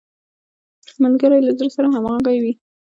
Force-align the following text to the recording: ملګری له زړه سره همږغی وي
ملګری 1.03 1.39
له 1.43 1.51
زړه 1.57 1.69
سره 1.75 1.87
همږغی 1.95 2.37
وي 2.43 2.53